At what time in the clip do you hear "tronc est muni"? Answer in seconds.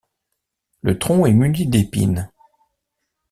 0.97-1.67